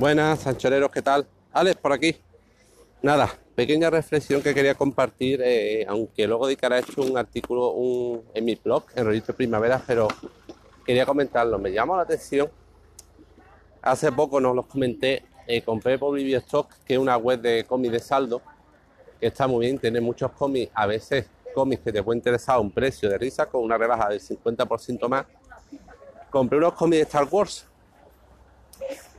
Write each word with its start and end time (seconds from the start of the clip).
Buenas, 0.00 0.40
sanchoreros, 0.40 0.90
¿qué 0.90 1.02
tal? 1.02 1.26
Alex, 1.52 1.76
por 1.76 1.92
aquí. 1.92 2.16
Nada, 3.02 3.28
pequeña 3.54 3.90
reflexión 3.90 4.40
que 4.40 4.54
quería 4.54 4.74
compartir, 4.74 5.42
eh, 5.44 5.84
aunque 5.86 6.26
luego 6.26 6.46
dedicaré 6.46 6.78
hecho 6.78 7.02
un 7.02 7.18
artículo 7.18 8.22
en 8.32 8.42
mi 8.46 8.54
blog, 8.54 8.84
en 8.94 9.04
Registro 9.04 9.34
Primavera, 9.34 9.82
pero 9.86 10.08
quería 10.86 11.04
comentarlo. 11.04 11.58
Me 11.58 11.70
llamó 11.70 11.96
la 11.96 12.04
atención. 12.04 12.48
Hace 13.82 14.10
poco 14.10 14.40
nos 14.40 14.56
los 14.56 14.64
comenté, 14.64 15.22
eh, 15.46 15.60
compré 15.60 15.98
por 15.98 16.18
Stock, 16.18 16.72
que 16.86 16.94
es 16.94 16.98
una 16.98 17.18
web 17.18 17.38
de 17.42 17.64
cómics 17.64 17.92
de 17.92 18.00
saldo, 18.00 18.40
que 19.20 19.26
está 19.26 19.46
muy 19.46 19.66
bien, 19.66 19.78
tiene 19.78 20.00
muchos 20.00 20.32
cómics, 20.32 20.72
a 20.74 20.86
veces 20.86 21.26
cómics 21.54 21.82
que 21.82 21.92
te 21.92 22.02
puede 22.02 22.16
interesar 22.16 22.56
a 22.56 22.60
un 22.60 22.70
precio 22.70 23.10
de 23.10 23.18
risa 23.18 23.44
con 23.44 23.62
una 23.62 23.76
rebaja 23.76 24.08
del 24.08 24.20
50% 24.22 25.06
más. 25.10 25.26
Compré 26.30 26.56
unos 26.56 26.72
cómics 26.72 27.00
de 27.00 27.02
Star 27.02 27.28
Wars 27.30 27.66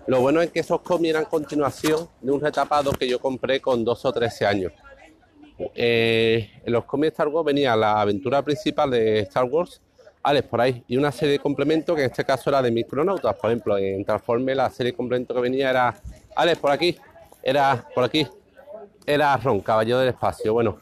lo 0.08 0.22
bueno 0.22 0.42
es 0.42 0.52
que 0.52 0.60
esos 0.62 0.82
cómics 0.82 1.12
eran 1.12 1.26
continuación 1.26 2.08
de 2.22 2.32
un 2.32 2.42
retapado 2.42 2.92
que 2.92 3.08
yo 3.08 3.20
compré 3.20 3.62
con 3.62 3.84
12 3.84 4.08
o 4.08 4.14
13 4.14 4.46
años. 4.46 4.74
Eh, 5.76 6.50
en 6.66 6.74
los 6.74 6.86
cómics 6.86 7.12
de 7.12 7.14
Star 7.14 7.28
Wars 7.28 7.46
venía 7.46 7.76
la 7.76 8.02
aventura 8.02 8.42
principal 8.42 8.90
de 8.90 9.20
Star 9.20 9.46
Wars, 9.46 9.82
Alex 10.24 10.48
por 10.48 10.62
ahí, 10.62 10.84
y 10.88 10.98
una 10.98 11.12
serie 11.12 11.34
de 11.34 11.40
complementos 11.40 11.96
que 11.96 12.04
en 12.04 12.10
este 12.10 12.26
caso 12.26 12.50
era 12.50 12.62
de 12.62 12.72
Micronautas. 12.72 13.36
Por 13.36 13.52
ejemplo, 13.52 13.78
en 13.78 14.04
Transforme 14.04 14.56
la 14.56 14.70
serie 14.70 14.92
de 14.92 14.98
complementos 14.98 15.36
que 15.36 15.42
venía 15.42 15.70
era 15.70 15.96
Alex 16.36 16.60
por 16.60 16.72
aquí, 16.72 16.98
era 17.44 17.88
por 17.94 18.04
aquí, 18.04 18.28
era 19.06 19.38
Ron, 19.38 19.62
Caballero 19.62 20.00
del 20.00 20.10
Espacio. 20.10 20.54
Bueno, 20.54 20.80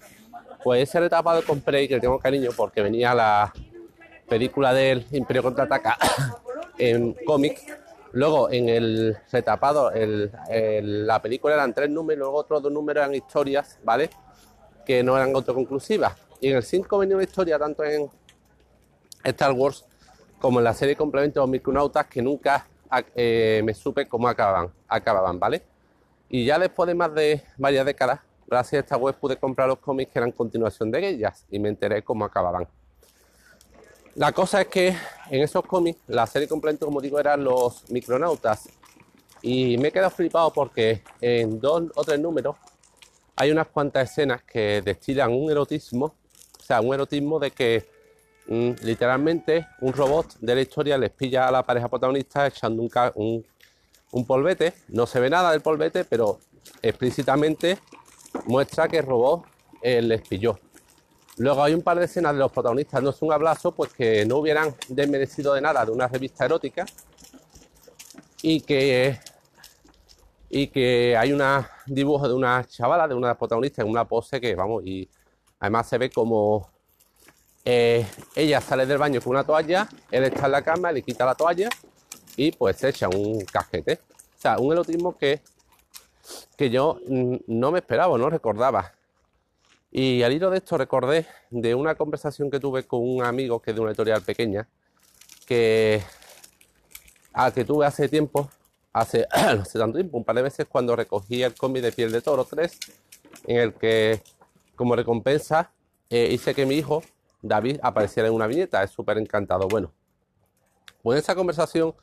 pues 0.64 0.84
ese 0.84 1.00
retapado 1.00 1.44
compré 1.44 1.84
y 1.84 1.88
que 1.88 2.00
tengo 2.00 2.20
cariño 2.20 2.52
porque 2.56 2.82
venía 2.82 3.14
la 3.14 3.54
película 4.28 4.74
del 4.74 5.06
Imperio 5.12 5.44
Contraataca 5.44 5.98
en 6.78 7.14
cómic 7.26 7.79
Luego, 8.12 8.50
en 8.52 8.70
el 8.70 9.18
retapado, 9.32 9.92
la 9.94 11.22
película 11.22 11.54
eran 11.54 11.74
tres 11.74 11.90
números, 11.90 12.20
luego 12.20 12.38
otros 12.38 12.64
dos 12.64 12.72
números 12.72 13.04
eran 13.04 13.16
historias, 13.16 13.80
¿vale? 13.84 14.10
Que 14.86 15.04
no 15.04 15.16
eran 15.16 15.34
autoconclusivas. 15.36 16.14
Y 16.42 16.50
en 16.50 16.58
el 16.58 16.64
5 16.64 16.98
venía 16.98 17.16
una 17.16 17.24
historia 17.24 17.60
tanto 17.60 17.84
en 17.84 18.10
Star 19.24 19.52
Wars 19.52 19.86
como 20.40 20.60
en 20.60 20.64
la 20.64 20.74
serie 20.74 20.96
complemento 20.96 21.42
de 21.42 21.48
Micronautas 21.48 22.08
que 22.08 22.22
nunca 22.22 22.66
eh, 23.14 23.62
me 23.64 23.74
supe 23.74 24.08
cómo 24.08 24.28
acababan, 24.28 24.72
acababan, 24.88 25.40
¿vale? 25.40 25.62
Y 26.30 26.46
ya 26.46 26.58
después 26.58 26.88
de 26.88 26.96
más 26.96 27.14
de 27.14 27.44
varias 27.58 27.86
décadas, 27.86 28.22
gracias 28.48 28.82
a 28.82 28.84
esta 28.84 28.98
web 28.98 29.16
pude 29.16 29.38
comprar 29.38 29.68
los 29.68 29.80
cómics 29.80 30.12
que 30.12 30.20
eran 30.20 30.32
continuación 30.32 30.90
de 30.90 31.08
ellas 31.08 31.46
y 31.50 31.60
me 31.60 31.70
enteré 31.70 32.04
cómo 32.04 32.26
acababan. 32.26 32.68
La 34.16 34.32
cosa 34.32 34.62
es 34.62 34.68
que 34.68 34.96
en 35.30 35.42
esos 35.42 35.64
cómics, 35.66 36.00
la 36.08 36.26
serie 36.28 36.48
completa, 36.48 36.86
como 36.86 37.02
digo, 37.02 37.20
eran 37.20 37.44
los 37.44 37.90
micronautas. 37.90 38.70
Y 39.42 39.78
me 39.78 39.90
he 39.90 39.92
quedado 39.92 40.10
flipado 40.10 40.52
porque 40.52 41.02
en 41.22 41.60
dos 41.60 41.84
o 41.96 42.04
tres 42.04 42.20
números 42.20 42.56
hay 43.36 43.52
unas 43.52 43.68
cuantas 43.68 44.12
escenas 44.12 44.44
que 44.44 44.82
destilan 44.82 45.32
un 45.32 45.50
erotismo, 45.50 46.06
o 46.60 46.64
sea, 46.64 46.82
un 46.82 46.94
erotismo 46.94 47.40
de 47.40 47.52
que 47.52 47.88
mm, 48.48 48.72
literalmente 48.84 49.68
un 49.80 49.94
robot 49.94 50.38
de 50.40 50.56
la 50.56 50.62
historia 50.62 50.98
les 50.98 51.12
pilla 51.12 51.48
a 51.48 51.52
la 51.52 51.64
pareja 51.66 51.88
protagonista 51.88 52.48
echando 52.48 52.84
un, 53.16 53.46
un 54.12 54.26
polvete. 54.26 54.74
No 54.90 55.06
se 55.06 55.20
ve 55.20 55.30
nada 55.30 55.52
del 55.52 55.62
polvete, 55.62 56.04
pero 56.04 56.40
explícitamente 56.82 57.78
muestra 58.46 58.88
que 58.88 58.98
el 58.98 59.06
robot 59.06 59.46
eh, 59.82 60.02
les 60.02 60.22
pilló. 60.28 60.60
Luego 61.40 61.64
hay 61.64 61.74
un 61.74 61.82
par 61.82 61.98
de 61.98 62.04
escenas 62.04 62.34
de 62.34 62.40
los 62.40 62.52
protagonistas, 62.52 63.02
no 63.02 63.12
es 63.12 63.22
un 63.22 63.32
abrazo, 63.32 63.72
pues 63.72 63.94
que 63.94 64.26
no 64.26 64.38
hubieran 64.38 64.76
desmerecido 64.90 65.54
de 65.54 65.62
nada 65.62 65.86
de 65.86 65.92
una 65.92 66.06
revista 66.10 66.44
erótica 66.44 66.86
y 68.42 68.60
que, 68.60 69.18
y 70.50 70.68
que 70.68 71.16
hay 71.16 71.32
un 71.32 71.42
dibujo 71.86 72.28
de 72.28 72.34
una 72.34 72.66
chavala, 72.66 73.08
de 73.08 73.16
una 73.16 73.38
protagonista 73.38 73.82
en 73.82 73.88
una 73.88 74.04
pose 74.04 74.42
que, 74.42 74.54
vamos, 74.54 74.84
y 74.86 75.10
además 75.62 75.88
se 75.88 75.98
ve 75.98 76.10
como 76.10 76.70
eh, 77.64 78.06
ella 78.36 78.60
sale 78.60 78.86
del 78.86 78.98
baño 78.98 79.22
con 79.22 79.32
una 79.32 79.46
toalla, 79.46 79.88
él 80.12 80.26
está 80.26 80.48
en 80.48 80.52
la 80.52 80.62
cama, 80.62 80.92
le 80.92 81.02
quita 81.02 81.26
la 81.26 81.36
toalla 81.36 81.70
y 82.36 82.52
pues 82.52 82.76
se 82.76 82.90
echa 82.90 83.08
un 83.08 83.46
cajete. 83.46 84.02
O 84.38 84.42
sea, 84.42 84.60
un 84.60 84.74
erotismo 84.74 85.18
que, 85.18 85.42
que 86.58 86.70
yo 86.70 87.00
no 87.08 87.72
me 87.72 87.80
esperaba, 87.80 88.18
no 88.18 88.30
recordaba. 88.30 88.99
Y 89.92 90.22
al 90.22 90.34
hilo 90.34 90.50
de 90.50 90.58
esto 90.58 90.78
recordé 90.78 91.26
de 91.50 91.74
una 91.74 91.96
conversación 91.96 92.52
que 92.52 92.60
tuve 92.60 92.84
con 92.86 93.02
un 93.02 93.24
amigo 93.24 93.60
que 93.60 93.72
es 93.72 93.76
de 93.76 93.82
una 93.82 93.92
editorial 93.92 94.22
pequeña, 94.22 94.68
que, 95.48 96.02
que 97.56 97.66
tuve 97.66 97.86
hace 97.86 98.08
tiempo, 98.08 98.50
hace, 98.94 99.26
hace 99.32 99.80
tanto 99.80 99.98
tiempo, 99.98 100.18
un 100.18 100.24
par 100.24 100.36
de 100.36 100.44
veces 100.44 100.68
cuando 100.70 100.96
recogí 100.96 101.42
el 101.42 101.56
cómic 101.56 101.82
de 101.82 101.92
Piel 101.92 102.12
de 102.12 102.22
Toro 102.22 102.46
3, 102.46 102.80
en 103.48 103.58
el 103.58 103.74
que 103.74 104.22
como 104.76 104.96
recompensa 104.96 105.72
eh, 106.10 106.30
hice 106.32 106.54
que 106.54 106.66
mi 106.68 106.76
hijo, 106.76 107.02
David, 107.42 107.80
apareciera 107.82 108.30
en 108.30 108.36
una 108.36 108.48
viñeta. 108.48 108.84
Es 108.84 108.92
súper 108.92 109.18
encantado. 109.18 109.68
Bueno, 109.68 109.92
pues 111.02 111.18
en 111.18 111.24
esa 111.24 111.36
conversación, 111.36 111.96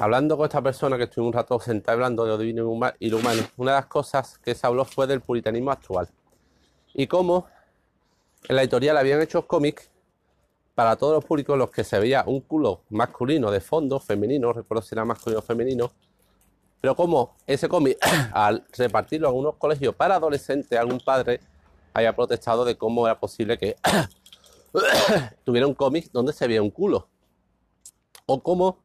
hablando 0.00 0.36
con 0.36 0.46
esta 0.46 0.62
persona 0.62 0.96
que 0.96 1.04
estuve 1.04 1.26
un 1.26 1.32
rato 1.32 1.60
sentado 1.60 1.96
hablando 1.96 2.24
de 2.24 2.30
lo 2.30 2.38
divino 2.38 2.62
y 2.98 3.10
lo 3.10 3.18
humano, 3.18 3.42
una 3.58 3.72
de 3.72 3.76
las 3.78 3.86
cosas 3.86 4.38
que 4.38 4.54
se 4.54 4.66
habló 4.66 4.84
fue 4.84 5.06
del 5.06 5.20
puritanismo 5.20 5.70
actual 5.70 6.08
y 6.94 7.06
cómo 7.06 7.46
en 8.48 8.56
la 8.56 8.62
editorial 8.62 8.96
habían 8.96 9.20
hecho 9.20 9.46
cómics 9.46 9.90
para 10.74 10.96
todos 10.96 11.14
los 11.14 11.24
públicos 11.24 11.58
los 11.58 11.70
que 11.70 11.84
se 11.84 11.98
veía 11.98 12.24
un 12.26 12.40
culo 12.40 12.82
masculino 12.90 13.50
de 13.50 13.60
fondo, 13.60 14.00
femenino, 14.00 14.52
recuerdo 14.52 14.82
si 14.82 14.94
era 14.94 15.04
masculino 15.04 15.40
o 15.40 15.42
femenino, 15.42 15.92
pero 16.80 16.96
como 16.96 17.36
ese 17.46 17.68
cómic, 17.68 17.98
al 18.32 18.64
repartirlo 18.76 19.28
en 19.28 19.36
unos 19.36 19.56
colegios 19.56 19.94
para 19.94 20.16
adolescentes, 20.16 20.78
algún 20.78 21.00
padre 21.00 21.40
haya 21.92 22.14
protestado 22.14 22.64
de 22.64 22.76
cómo 22.76 23.06
era 23.06 23.18
posible 23.18 23.58
que 23.58 23.76
tuviera 25.44 25.66
un 25.66 25.74
cómic 25.74 26.10
donde 26.12 26.32
se 26.32 26.46
veía 26.46 26.62
un 26.62 26.70
culo. 26.70 27.08
O 28.26 28.42
cómo 28.42 28.78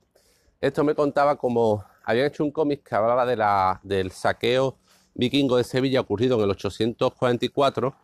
esto 0.60 0.84
me 0.84 0.96
contaba 0.96 1.38
como 1.38 1.86
habían 2.04 2.28
hecho 2.28 2.44
un 2.44 2.52
cómic 2.52 2.84
que 2.88 2.96
hablaba 2.96 3.26
de 3.26 3.36
la, 3.36 3.80
del 3.84 4.12
saqueo 4.12 4.78
vikingo 5.16 5.58
de 5.58 5.64
Sevilla 5.64 6.02
ocurrido 6.02 6.38
en 6.38 6.44
el 6.44 6.52
844 6.52 7.96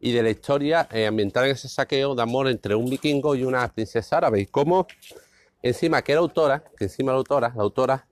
y 0.00 0.12
de 0.12 0.22
la 0.22 0.30
historia 0.30 0.88
eh, 0.92 1.06
ambientada 1.06 1.46
en 1.46 1.52
ese 1.52 1.68
saqueo 1.68 2.14
de 2.14 2.22
amor 2.22 2.48
entre 2.48 2.74
un 2.74 2.90
vikingo 2.90 3.34
y 3.34 3.44
una 3.44 3.66
princesa 3.72 4.18
árabe. 4.18 4.40
Y 4.40 4.46
cómo 4.46 4.86
encima 5.62 6.02
que 6.02 6.12
era 6.12 6.20
autora, 6.20 6.64
que 6.76 6.84
encima 6.84 7.12
la 7.12 7.18
autora, 7.18 7.52
la 7.56 7.62
autora 7.62 8.06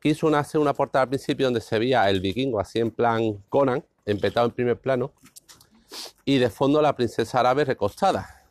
quiso 0.00 0.34
hacer 0.34 0.60
una 0.60 0.74
portada 0.74 1.02
al 1.02 1.08
principio 1.10 1.46
donde 1.46 1.60
se 1.60 1.78
veía 1.78 2.08
el 2.08 2.20
vikingo 2.20 2.58
así 2.58 2.78
en 2.78 2.90
plan 2.90 3.42
Conan, 3.48 3.84
empetado 4.06 4.46
en 4.46 4.52
primer 4.52 4.78
plano, 4.78 5.12
y 6.24 6.38
de 6.38 6.50
fondo 6.50 6.80
la 6.80 6.96
princesa 6.96 7.40
árabe 7.40 7.64
recostada. 7.64 8.44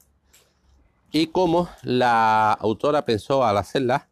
Y 1.11 1.27
cómo 1.27 1.69
la 1.81 2.53
autora 2.53 3.03
pensó 3.03 3.43
al 3.43 3.57
hacerla 3.57 4.07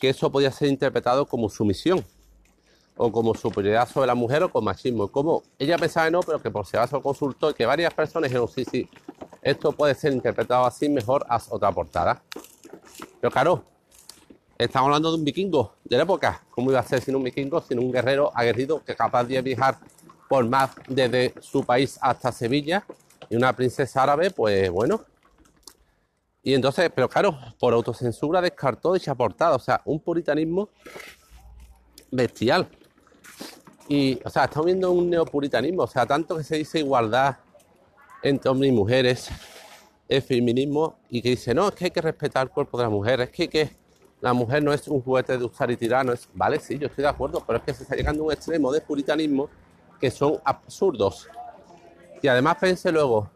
que 0.00 0.08
eso 0.08 0.32
podía 0.32 0.50
ser 0.50 0.68
interpretado 0.68 1.26
como 1.26 1.50
sumisión 1.50 2.04
o 3.00 3.12
como 3.12 3.32
superioridad 3.34 3.88
sobre 3.88 4.08
la 4.08 4.14
mujer 4.16 4.42
o 4.42 4.50
con 4.50 4.64
machismo. 4.64 5.06
Como 5.08 5.44
ella 5.56 5.78
pensaba 5.78 6.06
que 6.06 6.10
no, 6.10 6.20
pero 6.20 6.42
que 6.42 6.50
por 6.50 6.66
si 6.66 6.76
acaso 6.76 7.00
consultó 7.00 7.50
y 7.50 7.54
que 7.54 7.64
varias 7.64 7.94
personas 7.94 8.28
dijeron, 8.28 8.48
sí, 8.48 8.64
sí, 8.64 8.88
esto 9.40 9.70
puede 9.70 9.94
ser 9.94 10.12
interpretado 10.12 10.66
así, 10.66 10.88
mejor 10.88 11.24
haz 11.28 11.46
otra 11.50 11.70
portada. 11.70 12.20
Pero 13.20 13.30
claro, 13.30 13.64
estamos 14.58 14.88
hablando 14.88 15.12
de 15.12 15.18
un 15.18 15.24
vikingo 15.24 15.74
de 15.84 15.96
la 15.96 16.02
época. 16.02 16.42
¿Cómo 16.50 16.70
iba 16.70 16.80
a 16.80 16.82
ser 16.82 17.00
sin 17.00 17.14
un 17.14 17.22
vikingo, 17.22 17.60
sin 17.60 17.78
un 17.78 17.92
guerrero 17.92 18.32
aguerrido 18.34 18.82
que 18.84 18.96
capaz 18.96 19.24
de 19.24 19.40
viajar 19.42 19.78
por 20.28 20.44
más 20.48 20.72
desde 20.88 21.34
su 21.40 21.64
país 21.64 21.98
hasta 22.02 22.32
Sevilla? 22.32 22.84
Y 23.30 23.36
una 23.36 23.54
princesa 23.54 24.02
árabe, 24.02 24.32
pues 24.32 24.70
bueno. 24.70 25.02
Y 26.42 26.52
entonces, 26.52 26.90
pero 26.92 27.08
claro, 27.08 27.38
por 27.60 27.74
autocensura 27.74 28.40
descartó 28.40 28.94
dicha 28.94 29.14
portada. 29.14 29.54
O 29.54 29.60
sea, 29.60 29.82
un 29.84 30.00
puritanismo 30.00 30.70
bestial. 32.10 32.68
Y, 33.88 34.20
o 34.22 34.28
sea, 34.28 34.44
estamos 34.44 34.66
viendo 34.66 34.90
un 34.92 35.08
neopuritanismo, 35.08 35.84
o 35.84 35.86
sea, 35.86 36.04
tanto 36.04 36.36
que 36.36 36.44
se 36.44 36.56
dice 36.56 36.78
igualdad 36.78 37.38
entre 38.22 38.50
hombres 38.50 38.70
y 38.70 38.74
mujeres, 38.74 39.30
el 40.08 40.20
feminismo, 40.20 40.98
y 41.08 41.22
que 41.22 41.30
dice, 41.30 41.54
no, 41.54 41.68
es 41.68 41.74
que 41.74 41.86
hay 41.86 41.90
que 41.90 42.02
respetar 42.02 42.46
el 42.46 42.50
cuerpo 42.50 42.76
de 42.76 42.84
la 42.84 42.90
mujer, 42.90 43.22
es 43.22 43.30
que, 43.30 43.48
que 43.48 43.70
la 44.20 44.34
mujer 44.34 44.62
no 44.62 44.74
es 44.74 44.86
un 44.88 45.00
juguete 45.00 45.38
de 45.38 45.44
usar 45.44 45.70
y 45.70 45.76
tirar, 45.76 46.04
no 46.04 46.12
es, 46.12 46.28
vale, 46.34 46.60
sí, 46.60 46.78
yo 46.78 46.88
estoy 46.88 47.02
de 47.02 47.08
acuerdo, 47.08 47.42
pero 47.46 47.58
es 47.58 47.64
que 47.64 47.72
se 47.72 47.84
está 47.84 47.96
llegando 47.96 48.24
a 48.24 48.26
un 48.26 48.32
extremo 48.32 48.70
de 48.70 48.80
puritanismo 48.82 49.48
que 49.98 50.10
son 50.10 50.38
absurdos. 50.44 51.28
Y 52.20 52.28
además 52.28 52.56
pensé 52.60 52.92
luego, 52.92 53.30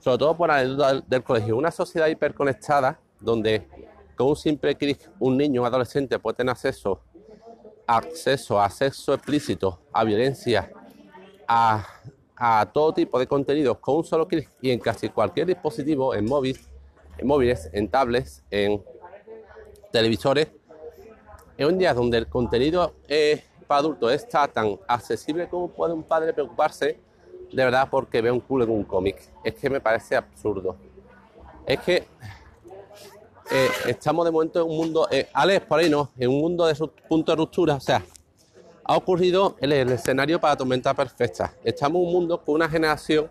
sobre 0.00 0.18
todo 0.18 0.36
por 0.36 0.48
la 0.48 0.56
anécdota 0.56 1.00
del 1.06 1.22
colegio, 1.22 1.56
una 1.56 1.70
sociedad 1.70 2.08
hiperconectada 2.08 2.98
donde 3.20 3.68
con 4.16 4.28
un 4.28 4.36
simple 4.36 4.74
clic 4.74 5.10
un 5.20 5.36
niño, 5.36 5.60
un 5.60 5.66
adolescente 5.66 6.18
puede 6.18 6.38
tener 6.38 6.50
acceso 6.50 7.00
acceso 7.86 8.60
a 8.60 8.68
sexo 8.70 9.14
explícito, 9.14 9.80
a 9.92 10.04
violencia, 10.04 10.70
a, 11.46 11.86
todo 12.72 12.92
tipo 12.92 13.18
de 13.20 13.26
contenidos 13.26 13.78
con 13.78 13.98
un 13.98 14.04
solo 14.04 14.26
clic 14.26 14.48
y 14.60 14.70
en 14.70 14.80
casi 14.80 15.08
cualquier 15.08 15.46
dispositivo, 15.46 16.14
en 16.14 16.24
móviles, 16.24 16.68
en 17.18 17.26
móviles, 17.26 17.70
en 17.72 17.88
tablets, 17.88 18.42
en 18.50 18.82
televisores, 19.92 20.48
es 21.56 21.66
un 21.66 21.78
día 21.78 21.94
donde 21.94 22.18
el 22.18 22.26
contenido 22.26 22.94
es 23.06 23.42
para 23.66 23.80
adultos 23.80 24.12
está 24.12 24.48
tan 24.48 24.78
accesible 24.88 25.48
como 25.48 25.68
puede 25.68 25.92
un 25.92 26.02
padre 26.02 26.32
preocuparse 26.32 26.98
de 27.52 27.64
verdad 27.64 27.88
porque 27.90 28.20
ve 28.20 28.30
un 28.30 28.40
culo 28.40 28.64
en 28.64 28.70
un 28.70 28.84
cómic. 28.84 29.16
Es 29.44 29.54
que 29.54 29.70
me 29.70 29.80
parece 29.80 30.16
absurdo. 30.16 30.76
Es 31.66 31.78
que 31.80 32.06
eh, 33.50 33.68
estamos 33.86 34.24
de 34.24 34.30
momento 34.30 34.60
en 34.60 34.70
un 34.70 34.76
mundo, 34.76 35.08
eh, 35.10 35.28
Alex, 35.32 35.66
por 35.66 35.80
ahí 35.80 35.90
no, 35.90 36.10
en 36.18 36.30
un 36.30 36.40
mundo 36.40 36.66
de 36.66 36.74
punto 37.08 37.32
de 37.32 37.36
ruptura. 37.36 37.74
O 37.74 37.80
sea, 37.80 38.04
ha 38.84 38.96
ocurrido 38.96 39.56
el, 39.60 39.72
el 39.72 39.92
escenario 39.92 40.40
para 40.40 40.56
tormenta 40.56 40.94
perfecta. 40.94 41.54
Estamos 41.64 42.00
en 42.00 42.06
un 42.06 42.12
mundo 42.12 42.42
con 42.42 42.54
una 42.56 42.68
generación 42.68 43.30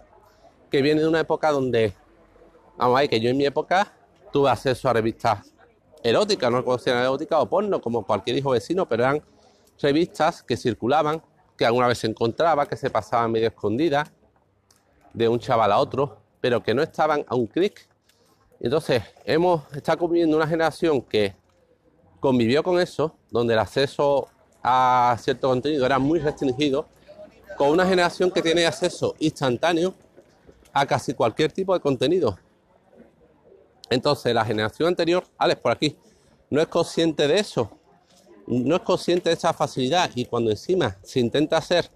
que 0.69 0.81
viene 0.81 1.01
de 1.01 1.07
una 1.07 1.19
época 1.19 1.51
donde, 1.51 1.93
vamos 2.77 2.97
a 2.97 3.01
ver, 3.01 3.09
que 3.09 3.19
yo 3.19 3.29
en 3.29 3.37
mi 3.37 3.45
época 3.45 3.93
tuve 4.31 4.49
acceso 4.49 4.89
a 4.89 4.93
revistas 4.93 5.51
eróticas, 6.03 6.51
no 6.51 6.63
conocían 6.63 6.97
eróticas 6.97 7.39
o 7.39 7.45
porno, 7.47 7.81
como 7.81 8.05
cualquier 8.05 8.37
hijo 8.37 8.51
vecino, 8.51 8.87
pero 8.87 9.03
eran 9.03 9.21
revistas 9.79 10.41
que 10.43 10.57
circulaban, 10.57 11.21
que 11.57 11.65
alguna 11.65 11.87
vez 11.87 11.99
se 11.99 12.07
encontraba, 12.07 12.65
que 12.67 12.75
se 12.75 12.89
pasaban 12.89 13.31
medio 13.31 13.49
escondidas 13.49 14.11
de 15.13 15.27
un 15.27 15.39
chaval 15.39 15.71
a 15.71 15.77
otro, 15.77 16.17
pero 16.39 16.63
que 16.63 16.73
no 16.73 16.81
estaban 16.81 17.25
a 17.27 17.35
un 17.35 17.47
clic. 17.47 17.87
Entonces, 18.63 19.01
hemos 19.25 19.63
está 19.75 19.97
conviviendo 19.97 20.37
una 20.37 20.45
generación 20.45 21.01
que 21.01 21.33
convivió 22.19 22.61
con 22.61 22.79
eso, 22.79 23.15
donde 23.31 23.53
el 23.53 23.59
acceso 23.59 24.27
a 24.61 25.17
cierto 25.19 25.49
contenido 25.49 25.83
era 25.83 25.97
muy 25.97 26.19
restringido, 26.19 26.85
con 27.57 27.69
una 27.69 27.87
generación 27.87 28.29
que 28.29 28.41
tiene 28.41 28.67
acceso 28.67 29.15
instantáneo 29.19 29.95
a 30.71 30.85
casi 30.85 31.15
cualquier 31.15 31.51
tipo 31.51 31.73
de 31.73 31.79
contenido. 31.79 32.37
Entonces, 33.89 34.31
la 34.33 34.45
generación 34.45 34.89
anterior, 34.89 35.23
Alex, 35.39 35.59
por 35.59 35.71
aquí, 35.71 35.97
no 36.51 36.61
es 36.61 36.67
consciente 36.67 37.27
de 37.27 37.39
eso, 37.39 37.71
no 38.45 38.75
es 38.75 38.81
consciente 38.83 39.29
de 39.29 39.35
esa 39.35 39.53
facilidad 39.53 40.11
y 40.13 40.25
cuando 40.25 40.51
encima 40.51 40.97
se 41.01 41.19
intenta 41.19 41.57
hacer 41.57 41.89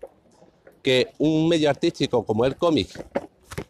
que 0.81 1.13
un 1.19 1.47
medio 1.47 1.69
artístico 1.69 2.25
como 2.25 2.43
el 2.43 2.55
cómic, 2.55 3.05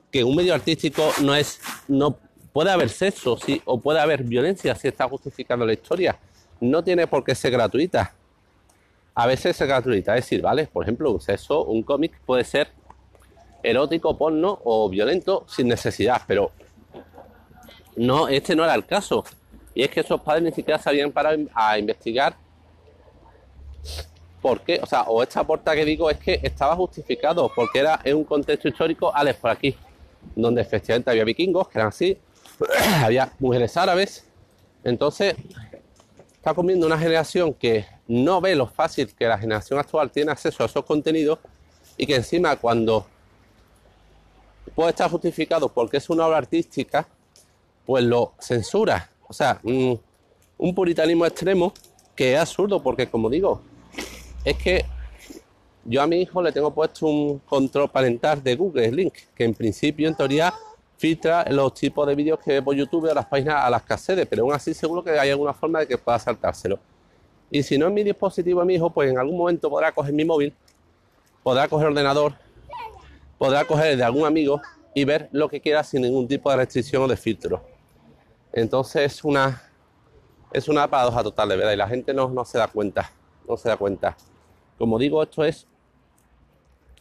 que 0.10 0.24
un 0.24 0.36
medio 0.36 0.54
artístico 0.54 1.04
no 1.22 1.36
es, 1.36 1.60
no 1.90 2.18
puede 2.56 2.72
haber 2.72 2.88
sexo, 2.88 3.36
sí, 3.36 3.62
o 3.66 3.82
puede 3.82 4.00
haber 4.00 4.24
violencia 4.24 4.74
si 4.76 4.88
está 4.88 5.10
justificando 5.10 5.66
la 5.66 5.74
historia, 5.74 6.18
no 6.62 6.82
tiene 6.82 7.06
por 7.06 7.22
qué 7.22 7.36
ser 7.36 7.52
gratuita. 7.52 8.14
A 9.14 9.28
veces 9.28 9.60
es 9.60 9.68
gratuita, 9.68 10.16
es 10.16 10.24
decir, 10.24 10.42
¿vale? 10.42 10.66
Por 10.66 10.86
ejemplo, 10.86 11.12
un 11.12 11.20
sexo, 11.20 11.66
un 11.66 11.84
cómic 11.84 12.18
puede 12.26 12.46
ser 12.46 12.70
erótico, 13.62 14.18
porno 14.18 14.58
o 14.64 14.88
violento 14.88 15.44
sin 15.50 15.68
necesidad, 15.68 16.22
pero 16.26 16.54
no, 17.98 18.30
este 18.30 18.56
no 18.56 18.64
era 18.64 18.76
el 18.76 18.86
caso. 18.86 19.26
Y 19.74 19.84
es 19.84 19.90
que 19.90 20.00
esos 20.00 20.22
padres 20.22 20.44
ni 20.44 20.52
siquiera 20.54 20.80
sabían 20.80 21.12
para 21.12 21.36
a 21.54 21.78
investigar 21.78 22.38
por 24.42 24.62
qué, 24.62 24.80
o 24.82 24.86
sea, 24.86 25.02
o 25.02 25.22
esta 25.22 25.44
puerta 25.44 25.76
que 25.76 25.84
digo 25.84 26.10
es 26.10 26.20
que 26.20 26.40
estaba 26.42 26.74
justificado, 26.78 27.52
porque 27.54 27.80
era 27.80 28.00
en 28.06 28.16
un 28.16 28.24
contexto 28.24 28.70
histórico, 28.70 29.14
Alex, 29.14 29.40
por 29.40 29.52
aquí, 29.52 29.76
donde 30.34 30.62
efectivamente 30.62 31.10
había 31.10 31.26
vikingos, 31.26 31.68
que 31.68 31.80
eran 31.80 31.90
así, 31.90 32.18
había 33.04 33.32
mujeres 33.40 33.76
árabes, 33.78 34.26
entonces 34.84 35.36
está 36.36 36.54
comiendo 36.54 36.86
una 36.86 36.98
generación 36.98 37.54
que 37.54 37.86
no 38.08 38.40
ve 38.40 38.56
lo 38.56 38.68
fácil 38.68 39.14
que 39.14 39.26
la 39.26 39.38
generación 39.38 39.80
actual 39.80 40.12
tiene 40.12 40.32
acceso 40.32 40.64
a 40.64 40.68
esos 40.68 40.86
contenidos 40.86 41.40
y 41.98 42.06
que 42.06 42.16
encima 42.16 42.56
cuando 42.56 43.08
puede 44.76 44.92
estar 44.92 45.10
justificado 45.10 45.70
porque 45.70 45.98
es 45.98 46.10
una 46.10 46.28
obra 46.28 46.38
artística, 46.38 47.08
pues 47.86 48.04
lo 48.04 48.34
censura. 48.40 49.10
O 49.28 49.34
sea, 49.34 49.60
un, 49.64 50.00
puritanismo 50.74 51.26
extremo 51.26 51.74
que 52.16 52.34
es 52.34 52.40
absurdo 52.40 52.82
porque, 52.82 53.08
como 53.08 53.30
digo, 53.30 53.62
es 54.44 54.58
que 54.58 54.86
yo 55.84 56.02
a 56.02 56.08
mi 56.08 56.22
hijo 56.22 56.42
le 56.42 56.52
tengo 56.52 56.74
puesto 56.74 57.06
un 57.06 57.40
control 57.40 57.90
parental 57.90 58.44
de 58.44 58.56
Google 58.56 58.92
Link, 58.92 59.14
que 59.36 59.44
en 59.44 59.54
principio, 59.54 60.08
en 60.08 60.16
teoría, 60.16 60.54
filtra 60.98 61.46
los 61.50 61.74
tipos 61.74 62.08
de 62.08 62.16
vídeos 62.16 62.40
que 62.40 62.54
ve 62.54 62.62
por 62.62 62.76
YouTube 62.76 63.10
a 63.10 63.14
las 63.14 63.26
páginas 63.26 63.64
a 63.64 63.70
las 63.70 63.84
que 63.84 63.94
accede, 63.94 64.26
pero 64.26 64.44
aún 64.44 64.54
así 64.54 64.74
seguro 64.74 65.04
que 65.04 65.12
hay 65.12 65.30
alguna 65.30 65.54
forma 65.54 65.80
de 65.80 65.88
que 65.88 65.98
pueda 65.98 66.18
saltárselo. 66.20 66.80
Y 67.52 67.64
si 67.64 67.78
no 67.78 67.88
es 67.88 67.94
mi 67.94 68.04
dispositivo 68.04 68.64
mi 68.66 68.76
hijo, 68.76 68.90
pues 68.90 69.12
en 69.12 69.18
algún 69.18 69.38
momento 69.38 69.70
podrá 69.70 69.92
coger 69.92 70.14
mi 70.14 70.26
móvil, 70.26 70.54
podrá 71.44 71.68
coger 71.68 71.88
el 71.88 71.94
ordenador 71.94 72.34
podrá 73.38 73.66
coger 73.66 73.98
de 73.98 74.04
algún 74.04 74.26
amigo 74.26 74.62
y 74.94 75.04
ver 75.04 75.30
lo 75.32 75.50
que 75.50 75.60
quiera 75.62 75.84
sin 75.84 76.02
ningún 76.02 76.28
tipo 76.28 76.50
de 76.50 76.58
restricción 76.58 77.04
o 77.04 77.08
de 77.08 77.18
filtro. 77.18 77.62
Entonces 78.54 79.14
es 79.14 79.24
una, 79.24 79.62
es 80.54 80.68
una 80.68 80.90
paradoja 80.90 81.24
total, 81.24 81.50
de 81.50 81.58
verdad, 81.58 81.74
y 81.74 81.78
la 81.78 81.88
gente 81.88 82.14
no, 82.14 82.30
no 82.30 82.46
se 82.46 82.58
da 82.58 82.68
cuenta, 82.68 83.12
no 83.48 83.58
se 83.58 83.68
da 83.68 83.78
cuenta. 83.78 84.16
Como 84.78 84.98
digo, 84.98 85.22
esto 85.22 85.44
es 85.44 85.68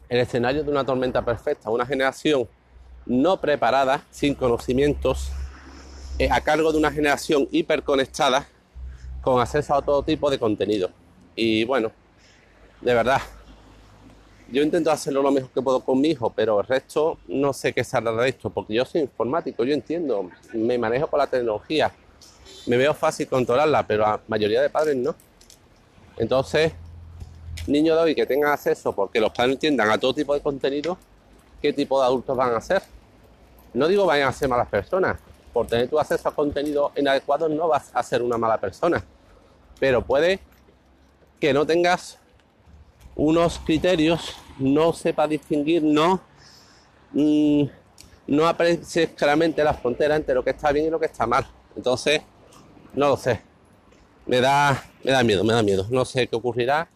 el 0.09 0.19
escenario 0.19 0.65
de 0.65 0.71
una 0.71 0.85
tormenta 0.85 1.25
perfecta, 1.25 1.71
una 1.71 1.87
generación 1.87 2.49
no 3.07 3.41
preparada, 3.41 4.05
sin 4.11 4.35
conocimientos, 4.35 5.31
eh, 6.19 6.29
a 6.31 6.41
cargo 6.41 6.73
de 6.73 6.79
una 6.79 6.91
generación 6.91 7.49
hiperconectada, 7.51 8.47
con 9.21 9.41
acceso 9.41 9.75
a 9.75 9.83
todo 9.83 10.03
tipo 10.03 10.31
de 10.31 10.39
contenido. 10.39 10.91
Y 11.35 11.65
bueno, 11.65 11.91
de 12.81 12.95
verdad, 12.95 13.21
yo 14.51 14.63
intento 14.63 14.91
hacerlo 14.91 15.23
lo 15.23 15.33
mejor 15.33 15.51
que 15.51 15.63
puedo 15.63 15.81
con 15.81 16.01
mi 16.01 16.11
hijo, 16.11 16.31
pero 16.31 16.61
el 16.61 16.67
resto 16.67 17.19
no 17.29 17.53
sé 17.53 17.73
qué 17.73 17.83
saldrá 17.83 18.13
de 18.13 18.29
esto, 18.29 18.51
porque 18.51 18.75
yo 18.75 18.85
soy 18.85 19.01
informático, 19.01 19.65
yo 19.65 19.75
entiendo, 19.75 20.31
me 20.53 20.79
manejo 20.79 21.07
con 21.07 21.19
la 21.19 21.27
tecnología, 21.27 21.93
me 22.67 22.77
veo 22.77 22.95
fácil 22.95 23.27
controlarla, 23.27 23.87
pero 23.87 24.03
la 24.03 24.21
mayoría 24.29 24.61
de 24.63 24.71
padres 24.71 24.97
no. 24.97 25.15
Entonces, 26.19 26.73
niños 27.67 27.97
de 27.97 28.03
hoy 28.03 28.15
que 28.15 28.27
tengan 28.27 28.53
acceso, 28.53 28.95
porque 28.95 29.21
los 29.21 29.33
padres 29.33 29.55
entiendan 29.55 29.91
a 29.91 29.99
todo 29.99 30.15
tipo 30.15 30.35
de 30.35 30.41
contenido, 30.41 30.97
¿qué 31.61 31.73
tipo 31.73 31.99
de 32.01 32.07
adultos 32.07 32.37
van 32.37 32.55
a 32.55 32.61
ser? 32.61 32.83
No 33.75 33.89
digo 33.89 34.07
vayan 34.07 34.29
a 34.29 34.33
ser 34.33 34.49
malas 34.49 34.69
personas, 34.69 35.19
por 35.53 35.67
tener 35.67 35.89
tu 35.89 35.99
acceso 35.99 36.29
a 36.29 36.35
contenido 36.35 36.93
inadecuado 36.97 37.49
no 37.49 37.69
vas 37.69 37.91
a 37.95 38.03
ser 38.03 38.23
una 38.23 38.37
mala 38.37 38.59
persona, 38.59 39.05
pero 39.79 40.03
puede 40.03 40.41
que 41.41 41.53
no 41.53 41.67
tengas 41.67 42.19
unos 43.17 43.61
criterios, 43.61 44.35
no 44.59 44.93
sepa 44.93 45.29
distinguir, 45.29 45.83
no, 45.83 46.21
mm, 47.13 47.65
no 48.27 48.47
aprecies 48.47 49.11
claramente 49.11 49.63
la 49.63 49.75
frontera 49.75 50.17
entre 50.17 50.35
lo 50.35 50.43
que 50.43 50.51
está 50.51 50.73
bien 50.73 50.87
y 50.87 50.91
lo 50.91 50.99
que 50.99 51.07
está 51.07 51.27
mal. 51.27 51.47
Entonces, 51.77 52.23
no 52.95 53.09
lo 53.09 53.17
sé. 53.17 53.41
Me 54.27 54.41
da, 54.41 54.83
me 55.03 55.13
da 55.13 55.23
miedo, 55.23 55.45
me 55.45 55.53
da 55.53 55.63
miedo. 55.63 55.87
No 55.91 56.05
sé 56.05 56.27
qué 56.27 56.35
ocurrirá 56.35 56.89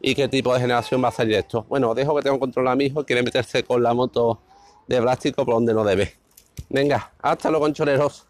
y 0.00 0.14
qué 0.14 0.28
tipo 0.28 0.52
de 0.52 0.60
generación 0.60 1.02
va 1.02 1.08
a 1.08 1.12
salir 1.12 1.36
esto. 1.36 1.64
Bueno, 1.68 1.94
dejo 1.94 2.14
que 2.14 2.22
tengo 2.22 2.38
control 2.38 2.68
a 2.68 2.76
mi 2.76 2.84
hijo, 2.86 3.04
quiere 3.04 3.22
meterse 3.22 3.64
con 3.64 3.82
la 3.82 3.94
moto 3.94 4.40
de 4.96 5.00
plástico 5.00 5.44
por 5.44 5.54
donde 5.54 5.72
no 5.72 5.84
debe. 5.84 6.14
Venga, 6.68 7.12
hasta 7.22 7.48
luego, 7.48 7.64
concholeros. 7.66 8.18